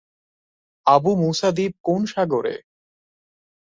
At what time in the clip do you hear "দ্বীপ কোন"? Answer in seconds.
1.51-2.01